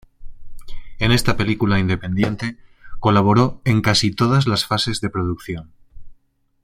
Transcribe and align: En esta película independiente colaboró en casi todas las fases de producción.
En 0.97 1.11
esta 1.11 1.37
película 1.37 1.77
independiente 1.77 2.57
colaboró 2.99 3.61
en 3.65 3.81
casi 3.83 4.09
todas 4.11 4.47
las 4.47 4.65
fases 4.65 4.99
de 4.99 5.11
producción. 5.11 5.73